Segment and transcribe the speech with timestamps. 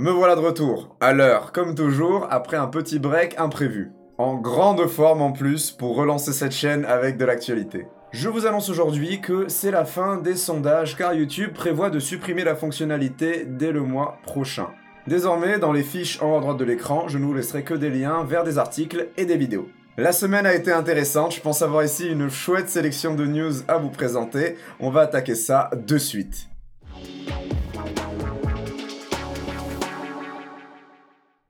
[0.00, 3.90] Me voilà de retour, à l'heure, comme toujours, après un petit break imprévu.
[4.16, 7.88] En grande forme en plus pour relancer cette chaîne avec de l'actualité.
[8.12, 12.44] Je vous annonce aujourd'hui que c'est la fin des sondages car YouTube prévoit de supprimer
[12.44, 14.68] la fonctionnalité dès le mois prochain.
[15.08, 17.74] Désormais, dans les fiches en haut à droite de l'écran, je ne vous laisserai que
[17.74, 19.68] des liens vers des articles et des vidéos.
[19.96, 23.78] La semaine a été intéressante, je pense avoir ici une chouette sélection de news à
[23.78, 24.54] vous présenter.
[24.78, 26.46] On va attaquer ça de suite.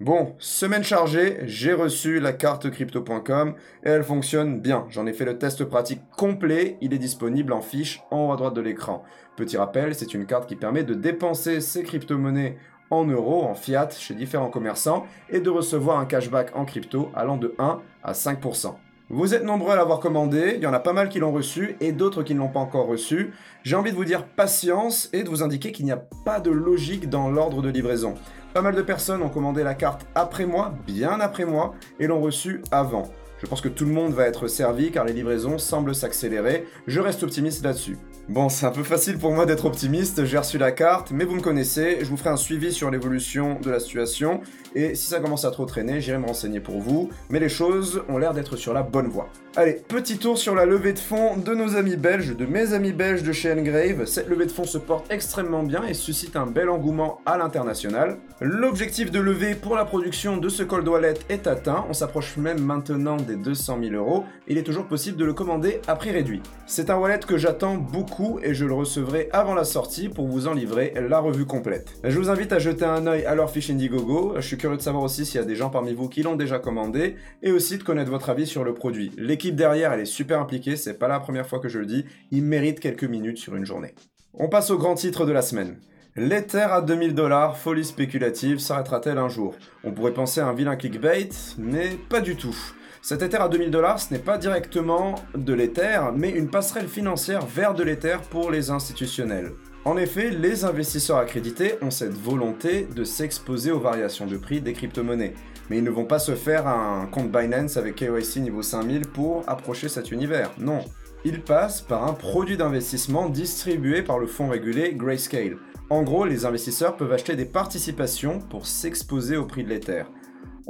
[0.00, 3.52] Bon, semaine chargée, j'ai reçu la carte crypto.com
[3.84, 4.86] et elle fonctionne bien.
[4.88, 8.36] J'en ai fait le test pratique complet, il est disponible en fiche en haut à
[8.36, 9.04] droite de l'écran.
[9.36, 12.56] Petit rappel, c'est une carte qui permet de dépenser ses crypto-monnaies
[12.88, 17.36] en euros, en fiat, chez différents commerçants et de recevoir un cashback en crypto allant
[17.36, 18.76] de 1 à 5%.
[19.10, 21.76] Vous êtes nombreux à l'avoir commandé, il y en a pas mal qui l'ont reçu
[21.80, 23.32] et d'autres qui ne l'ont pas encore reçu.
[23.64, 26.50] J'ai envie de vous dire patience et de vous indiquer qu'il n'y a pas de
[26.50, 28.14] logique dans l'ordre de livraison.
[28.52, 32.20] Pas mal de personnes ont commandé la carte après moi, bien après moi, et l'ont
[32.20, 33.08] reçue avant.
[33.42, 36.66] Je pense que tout le monde va être servi car les livraisons semblent s'accélérer.
[36.86, 37.96] Je reste optimiste là-dessus.
[38.28, 41.34] Bon, c'est un peu facile pour moi d'être optimiste, j'ai reçu la carte, mais vous
[41.34, 44.40] me connaissez, je vous ferai un suivi sur l'évolution de la situation,
[44.76, 48.04] et si ça commence à trop traîner, j'irai me renseigner pour vous, mais les choses
[48.08, 49.28] ont l'air d'être sur la bonne voie.
[49.56, 52.92] Allez, petit tour sur la levée de fonds de nos amis belges, de mes amis
[52.92, 54.04] belges de chez Engrave.
[54.04, 58.18] Cette levée de fonds se porte extrêmement bien et suscite un bel engouement à l'international.
[58.40, 62.60] L'objectif de levée pour la production de ce cold wallet est atteint, on s'approche même
[62.60, 66.42] maintenant des 200 000 euros, il est toujours possible de le commander à prix réduit.
[66.66, 70.48] C'est un wallet que j'attends beaucoup et je le recevrai avant la sortie pour vous
[70.48, 71.94] en livrer la revue complète.
[72.04, 74.34] Je vous invite à jeter un œil à leur fiche Indiegogo.
[74.36, 76.36] Je suis curieux de savoir aussi s'il y a des gens parmi vous qui l'ont
[76.36, 79.12] déjà commandé et aussi de connaître votre avis sur le produit.
[79.16, 82.04] L'équipe derrière, elle est super impliquée, c'est pas la première fois que je le dis.
[82.30, 83.94] Ils méritent quelques minutes sur une journée.
[84.34, 85.76] On passe au grand titre de la semaine.
[86.16, 89.54] L'Ether à 2000 dollars, folie spéculative, s'arrêtera-t-elle un jour?
[89.84, 92.56] On pourrait penser à un vilain clickbait, mais pas du tout.
[93.02, 97.46] Cet Ether à 2000 dollars, ce n'est pas directement de l'Ether, mais une passerelle financière
[97.46, 99.52] vers de l'Ether pour les institutionnels.
[99.86, 104.74] En effet, les investisseurs accrédités ont cette volonté de s'exposer aux variations de prix des
[104.74, 105.32] crypto-monnaies.
[105.70, 109.44] Mais ils ne vont pas se faire un compte Binance avec KYC niveau 5000 pour
[109.46, 110.50] approcher cet univers.
[110.58, 110.80] Non.
[111.24, 115.56] Ils passent par un produit d'investissement distribué par le fonds régulé Grayscale.
[115.88, 120.04] En gros, les investisseurs peuvent acheter des participations pour s'exposer au prix de l'Ether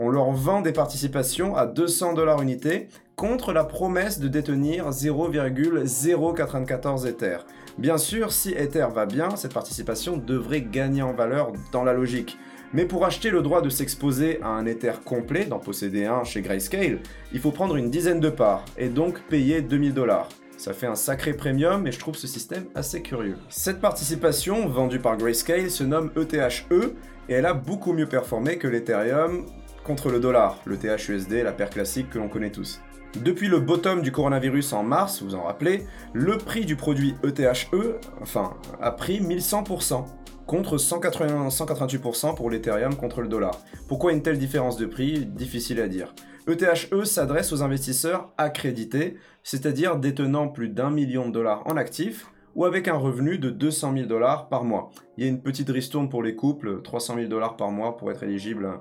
[0.00, 7.04] on leur vend des participations à 200 dollars unité contre la promesse de détenir 0,094
[7.04, 7.36] Ether.
[7.76, 12.38] Bien sûr, si Ether va bien, cette participation devrait gagner en valeur dans la logique.
[12.72, 16.40] Mais pour acheter le droit de s'exposer à un Ether complet, d'en posséder un chez
[16.40, 17.00] Grayscale,
[17.32, 20.30] il faut prendre une dizaine de parts et donc payer 2000 dollars.
[20.56, 23.36] Ça fait un sacré premium et je trouve ce système assez curieux.
[23.50, 26.94] Cette participation, vendue par Grayscale, se nomme ETHE e
[27.28, 29.44] et elle a beaucoup mieux performé que l'Ethereum
[29.84, 32.80] contre le dollar, le THUSD, la paire classique que l'on connaît tous.
[33.22, 37.68] Depuis le bottom du coronavirus en mars, vous en rappelez, le prix du produit ETHE,
[37.72, 40.04] e, enfin, a pris 1100%,
[40.46, 43.58] contre 188% pour l'Ethereum contre le dollar.
[43.88, 45.26] Pourquoi une telle différence de prix?
[45.26, 46.14] Difficile à dire.
[46.46, 52.26] ETHE e s'adresse aux investisseurs accrédités, c'est-à-dire détenant plus d'un million de dollars en actifs,
[52.54, 54.90] ou avec un revenu de 200 000 dollars par mois.
[55.16, 58.10] Il y a une petite ristourne pour les couples, 300 000 dollars par mois pour
[58.10, 58.80] être éligible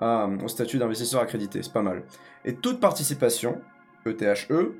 [0.00, 2.04] au statut d'investisseur accrédité, c'est pas mal.
[2.44, 3.60] Et toute participation,
[4.06, 4.74] ETHE, e,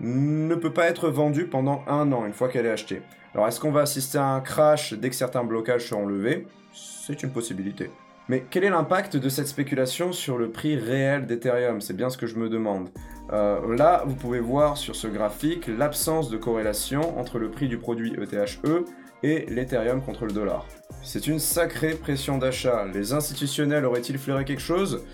[0.00, 3.02] ne peut pas être vendue pendant un an une fois qu'elle est achetée.
[3.34, 6.46] Alors est-ce qu'on va assister à un crash dès que certains blocages seront levés?
[6.72, 7.90] C'est une possibilité.
[8.28, 11.82] Mais quel est l'impact de cette spéculation sur le prix réel d'Ethereum?
[11.82, 12.88] C'est bien ce que je me demande.
[13.32, 17.76] Euh, là, vous pouvez voir sur ce graphique l'absence de corrélation entre le prix du
[17.76, 18.84] produit ETHE e
[19.22, 20.66] et l'Ethereum contre le dollar.
[21.02, 22.86] C'est une sacrée pression d'achat.
[22.92, 25.04] Les institutionnels auraient-ils flairé quelque chose?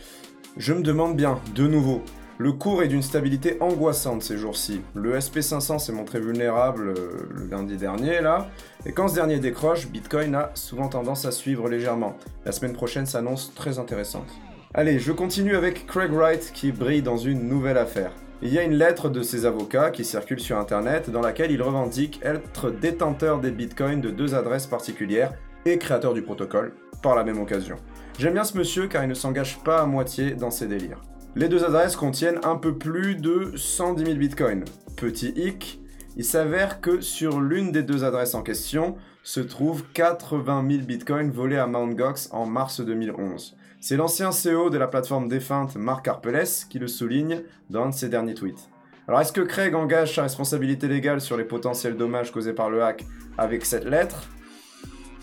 [0.57, 2.03] Je me demande bien, de nouveau.
[2.41, 4.81] Le cours est d'une stabilité angoissante ces jours-ci.
[4.95, 8.49] Le SP500 s'est montré vulnérable euh, le lundi dernier, là,
[8.87, 12.17] et quand ce dernier décroche, Bitcoin a souvent tendance à suivre légèrement.
[12.47, 14.27] La semaine prochaine s'annonce très intéressante.
[14.73, 18.13] Allez, je continue avec Craig Wright qui brille dans une nouvelle affaire.
[18.41, 21.61] Il y a une lettre de ses avocats qui circule sur internet dans laquelle il
[21.61, 25.35] revendique être détenteur des bitcoins de deux adresses particulières
[25.67, 26.73] et créateur du protocole
[27.03, 27.77] par la même occasion.
[28.19, 31.03] J'aime bien ce monsieur car il ne s'engage pas à moitié dans ses délires.
[31.37, 34.65] Les deux adresses contiennent un peu plus de 110 000 bitcoins.
[34.97, 35.81] Petit hic,
[36.17, 41.31] il s'avère que sur l'une des deux adresses en question se trouvent 80 000 bitcoins
[41.31, 41.95] volés à Mt.
[41.95, 43.57] Gox en mars 2011.
[43.81, 48.35] C'est l'ancien CEO de la plateforme défunte Marc Arpeles qui le souligne dans ses derniers
[48.35, 48.69] tweets.
[49.07, 52.83] Alors est-ce que Craig engage sa responsabilité légale sur les potentiels dommages causés par le
[52.83, 53.07] hack
[53.39, 54.29] avec cette lettre?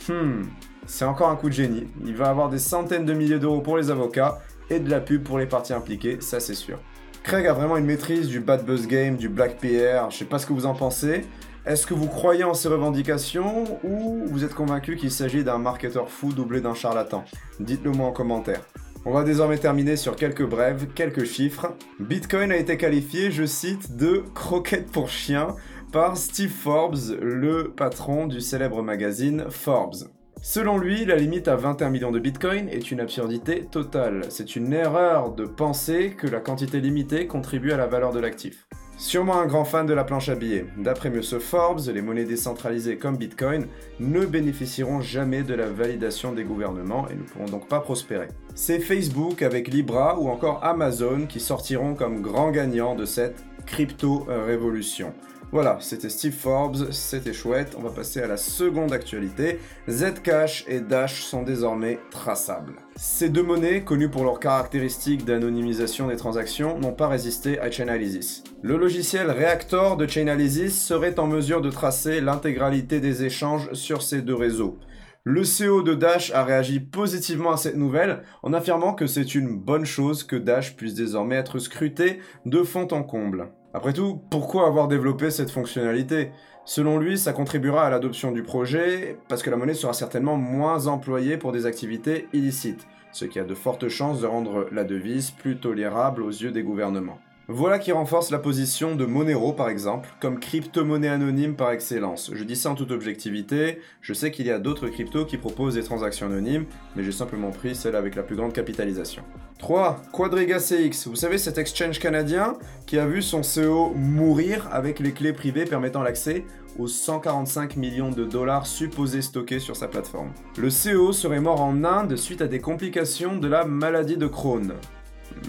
[0.08, 0.44] Hmm,
[0.86, 1.88] C'est encore un coup de génie.
[2.06, 4.40] Il va avoir des centaines de milliers d'euros pour les avocats
[4.70, 6.80] et de la pub pour les parties impliquées, ça c'est sûr.
[7.24, 10.40] Craig a vraiment une maîtrise du bad buzz game, du black PR, je sais pas
[10.40, 11.26] ce que vous en pensez.
[11.66, 16.10] Est-ce que vous croyez en ces revendications ou vous êtes convaincu qu'il s'agit d'un marketeur
[16.10, 17.26] fou doublé d'un charlatan?
[17.60, 18.62] Dites-le moi en commentaire.
[19.04, 21.74] On va désormais terminer sur quelques brèves, quelques chiffres.
[22.00, 25.56] Bitcoin a été qualifié, je cite, de croquette pour chien
[25.92, 30.10] par Steve Forbes, le patron du célèbre magazine Forbes.
[30.42, 34.26] Selon lui, la limite à 21 millions de bitcoins est une absurdité totale.
[34.30, 38.68] C'est une erreur de penser que la quantité limitée contribue à la valeur de l'actif.
[38.98, 40.66] Sûrement un grand fan de la planche à billets.
[40.78, 41.22] D'après M.
[41.22, 43.68] Forbes, les monnaies décentralisées comme Bitcoin
[44.00, 48.28] ne bénéficieront jamais de la validation des gouvernements et ne pourront donc pas prospérer.
[48.56, 55.14] C'est Facebook avec Libra ou encore Amazon qui sortiront comme grands gagnants de cette crypto-révolution.
[55.54, 57.76] Voilà, c'était Steve Forbes, c'était chouette.
[57.78, 59.60] On va passer à la seconde actualité.
[59.90, 62.74] Zcash et Dash sont désormais traçables.
[62.98, 68.44] Ces deux monnaies, connues pour leurs caractéristiques d'anonymisation des transactions, n'ont pas résisté à Chainalysis.
[68.62, 74.22] Le logiciel Reactor de Chainalysis serait en mesure de tracer l'intégralité des échanges sur ces
[74.22, 74.78] deux réseaux.
[75.24, 79.58] Le CEO de Dash a réagi positivement à cette nouvelle en affirmant que c'est une
[79.58, 83.50] bonne chose que Dash puisse désormais être scruté de fond en comble.
[83.78, 86.32] Après tout, pourquoi avoir développé cette fonctionnalité?
[86.66, 90.88] Selon lui, ça contribuera à l'adoption du projet parce que la monnaie sera certainement moins
[90.88, 95.30] employée pour des activités illicites, ce qui a de fortes chances de rendre la devise
[95.30, 97.20] plus tolérable aux yeux des gouvernements.
[97.50, 102.30] Voilà qui renforce la position de Monero par exemple, comme crypto-monnaie anonyme par excellence.
[102.34, 105.76] Je dis ça en toute objectivité, je sais qu'il y a d'autres cryptos qui proposent
[105.76, 106.66] des transactions anonymes,
[106.98, 109.24] mais j'ai simplement pris celle avec la plus grande capitalisation.
[109.60, 110.02] 3.
[110.12, 115.14] Quadriga CX, vous savez cet exchange canadien qui a vu son CEO mourir avec les
[115.14, 116.44] clés privées permettant l'accès
[116.78, 120.34] aux 145 millions de dollars supposés stockés sur sa plateforme.
[120.58, 124.74] Le CEO serait mort en Inde suite à des complications de la maladie de Crohn.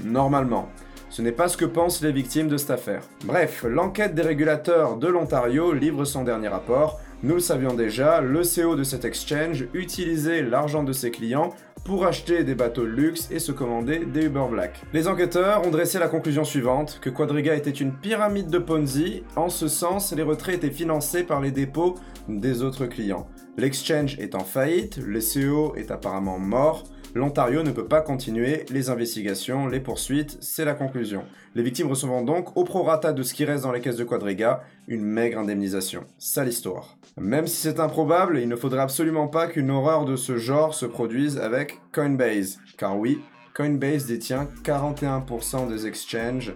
[0.04, 0.68] Normalement.
[1.10, 3.02] Ce n'est pas ce que pensent les victimes de cette affaire.
[3.24, 7.00] Bref, l'enquête des régulateurs de l'Ontario livre son dernier rapport.
[7.22, 11.50] Nous le savions déjà, le CEO de cet exchange utilisait l'argent de ses clients
[11.84, 14.82] pour acheter des bateaux de luxe et se commander des Uber Black.
[14.92, 19.48] Les enquêteurs ont dressé la conclusion suivante, que Quadriga était une pyramide de Ponzi, en
[19.48, 21.94] ce sens les retraits étaient financés par les dépôts
[22.28, 23.26] des autres clients.
[23.56, 26.84] L'exchange est en faillite, le CEO est apparemment mort,
[27.18, 31.24] L'Ontario ne peut pas continuer les investigations, les poursuites, c'est la conclusion.
[31.56, 34.62] Les victimes recevront donc, au prorata de ce qui reste dans les caisses de Quadriga,
[34.86, 36.04] une maigre indemnisation.
[36.16, 36.96] Sale histoire.
[37.16, 40.86] Même si c'est improbable, il ne faudrait absolument pas qu'une horreur de ce genre se
[40.86, 42.60] produise avec Coinbase.
[42.76, 43.20] Car oui,
[43.52, 46.52] Coinbase détient 41% des exchanges,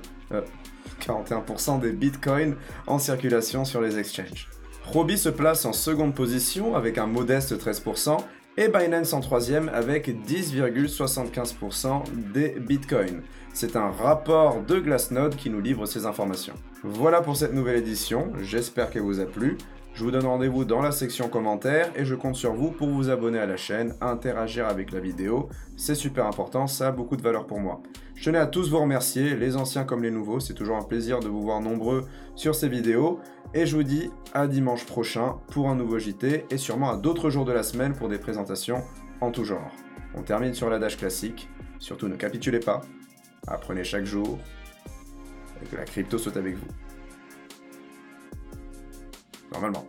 [1.01, 2.55] 41% euh, des bitcoins
[2.87, 4.49] en circulation sur les exchanges.
[4.87, 8.19] Roby se place en seconde position avec un modeste 13%,
[8.57, 12.03] et Binance en troisième avec 10,75%
[12.33, 13.23] des bitcoins.
[13.55, 16.55] C'est un rapport de Glassnode qui nous livre ces informations.
[16.83, 19.57] Voilà pour cette nouvelle édition, j'espère qu'elle vous a plu.
[19.95, 23.11] Je vous donne rendez-vous dans la section commentaires et je compte sur vous pour vous
[23.11, 25.49] abonner à la chaîne, interagir avec la vidéo.
[25.77, 27.83] C'est super important, ça a beaucoup de valeur pour moi.
[28.23, 31.19] Je tenais à tous vous remercier, les anciens comme les nouveaux, c'est toujours un plaisir
[31.19, 33.19] de vous voir nombreux sur ces vidéos.
[33.53, 37.31] Et je vous dis à dimanche prochain pour un nouveau JT et sûrement à d'autres
[37.31, 38.85] jours de la semaine pour des présentations
[39.21, 39.73] en tout genre.
[40.15, 41.49] On termine sur l'adage classique,
[41.81, 42.83] surtout ne capitulez pas,
[43.49, 44.39] apprenez chaque jour
[45.61, 46.69] et que la crypto soit avec vous.
[49.51, 49.85] Normalement.